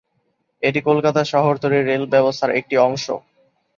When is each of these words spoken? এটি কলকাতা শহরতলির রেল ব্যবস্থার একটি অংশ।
এটি 0.63 0.79
কলকাতা 0.81 1.21
শহরতলির 1.31 1.87
রেল 1.87 2.03
ব্যবস্থার 2.13 2.51
একটি 2.59 2.75
অংশ। 2.79 3.05